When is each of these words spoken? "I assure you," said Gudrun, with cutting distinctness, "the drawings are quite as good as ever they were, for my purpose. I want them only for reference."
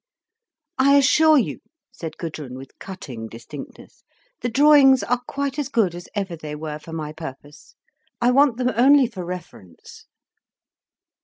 "I 0.79 0.95
assure 0.97 1.37
you," 1.37 1.59
said 1.91 2.17
Gudrun, 2.17 2.57
with 2.57 2.79
cutting 2.79 3.27
distinctness, 3.27 4.03
"the 4.41 4.49
drawings 4.49 5.03
are 5.03 5.21
quite 5.27 5.59
as 5.59 5.69
good 5.69 5.93
as 5.93 6.09
ever 6.15 6.35
they 6.35 6.55
were, 6.55 6.79
for 6.79 6.91
my 6.91 7.13
purpose. 7.13 7.75
I 8.19 8.31
want 8.31 8.57
them 8.57 8.71
only 8.75 9.05
for 9.05 9.23
reference." 9.23 10.07